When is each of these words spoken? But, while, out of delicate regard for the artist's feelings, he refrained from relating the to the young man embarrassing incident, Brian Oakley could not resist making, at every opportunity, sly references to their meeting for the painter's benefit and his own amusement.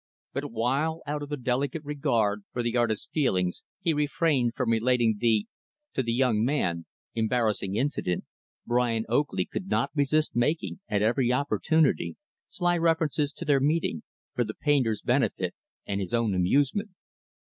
But, 0.33 0.49
while, 0.51 1.03
out 1.05 1.21
of 1.21 1.43
delicate 1.43 1.83
regard 1.83 2.43
for 2.51 2.63
the 2.63 2.75
artist's 2.75 3.07
feelings, 3.13 3.61
he 3.81 3.93
refrained 3.93 4.55
from 4.55 4.71
relating 4.71 5.17
the 5.19 5.45
to 5.93 6.01
the 6.01 6.11
young 6.11 6.43
man 6.43 6.87
embarrassing 7.13 7.75
incident, 7.75 8.23
Brian 8.65 9.05
Oakley 9.07 9.45
could 9.45 9.67
not 9.67 9.91
resist 9.93 10.35
making, 10.35 10.79
at 10.89 11.03
every 11.03 11.31
opportunity, 11.31 12.15
sly 12.47 12.79
references 12.79 13.31
to 13.33 13.45
their 13.45 13.59
meeting 13.59 14.01
for 14.33 14.43
the 14.43 14.55
painter's 14.55 15.03
benefit 15.03 15.53
and 15.85 16.01
his 16.01 16.15
own 16.15 16.33
amusement. 16.33 16.89